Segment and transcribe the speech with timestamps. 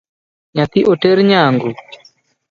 [0.55, 1.69] Nyathi oter nyangu?